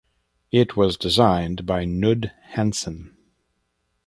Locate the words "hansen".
2.55-3.15